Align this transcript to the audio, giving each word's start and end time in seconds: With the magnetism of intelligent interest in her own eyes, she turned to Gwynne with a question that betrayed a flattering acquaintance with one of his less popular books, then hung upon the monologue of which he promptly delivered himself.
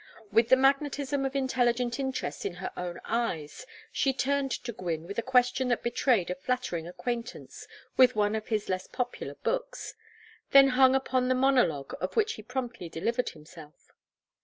With 0.31 0.49
the 0.49 0.55
magnetism 0.55 1.25
of 1.27 1.35
intelligent 1.35 1.99
interest 1.99 2.43
in 2.43 2.55
her 2.55 2.71
own 2.75 2.99
eyes, 3.05 3.67
she 3.91 4.13
turned 4.13 4.49
to 4.49 4.71
Gwynne 4.73 5.03
with 5.05 5.19
a 5.19 5.21
question 5.21 5.67
that 5.67 5.83
betrayed 5.83 6.31
a 6.31 6.33
flattering 6.33 6.87
acquaintance 6.87 7.67
with 7.97 8.15
one 8.15 8.33
of 8.33 8.47
his 8.47 8.67
less 8.67 8.87
popular 8.87 9.35
books, 9.43 9.93
then 10.53 10.69
hung 10.69 10.95
upon 10.95 11.27
the 11.27 11.35
monologue 11.35 11.93
of 12.01 12.15
which 12.15 12.33
he 12.33 12.41
promptly 12.41 12.89
delivered 12.89 13.29
himself. 13.29 13.91